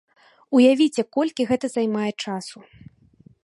[0.59, 2.57] Уявіце, колькі гэта займае часу.